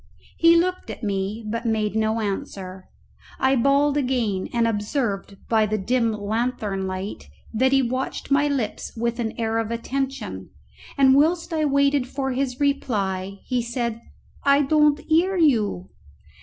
He 0.35 0.57
looked 0.57 0.89
at 0.89 1.03
me, 1.03 1.45
but 1.47 1.63
made 1.67 1.95
no 1.95 2.21
answer. 2.21 2.89
I 3.39 3.55
bawled 3.55 3.97
again, 3.97 4.49
and 4.51 4.67
observed 4.67 5.37
(by 5.47 5.67
the 5.67 5.77
dim 5.77 6.11
lanthorn 6.13 6.87
light) 6.87 7.29
that 7.53 7.71
he 7.71 7.83
watched 7.83 8.31
my 8.31 8.47
lips 8.47 8.91
with 8.97 9.19
an 9.19 9.39
air 9.39 9.59
of 9.59 9.69
attention; 9.69 10.49
and 10.97 11.13
whilst 11.13 11.53
I 11.53 11.65
waited 11.65 12.07
for 12.07 12.31
his 12.31 12.59
reply 12.59 13.41
he 13.45 13.61
said, 13.61 14.01
"I 14.43 14.63
don't 14.63 14.99
hear 15.01 15.37
you." 15.37 15.91